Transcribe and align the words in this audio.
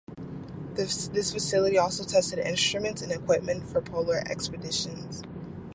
This 0.73 1.09
facility 1.31 1.77
also 1.77 2.03
tested 2.03 2.39
instruments 2.39 3.03
and 3.03 3.11
equipment 3.11 3.67
for 3.69 3.81
polar 3.81 4.17
expeditions. 4.25 5.21